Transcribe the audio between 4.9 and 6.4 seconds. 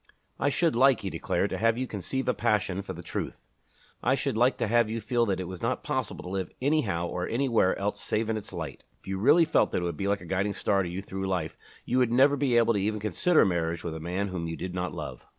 feel that it was not possible to